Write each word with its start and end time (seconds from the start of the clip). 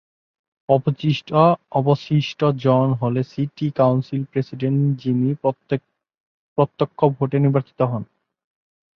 অবশিষ্ট 1.75 2.39
জন 2.59 2.87
হলেন 3.01 3.25
সিটি 3.31 3.67
কাউন্সিল 3.71 4.21
প্রেসিডেন্ট, 4.31 4.79
যিনি 5.01 5.29
প্রত্যক্ষ 6.57 6.99
ভোটে 7.17 7.37
নির্বাচিত 7.39 7.79
হন। 7.81 8.03